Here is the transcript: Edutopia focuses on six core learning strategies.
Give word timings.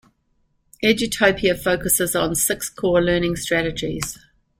Edutopia 0.83 1.55
focuses 1.55 2.15
on 2.15 2.33
six 2.33 2.71
core 2.71 3.03
learning 3.03 3.35
strategies. 3.35 4.17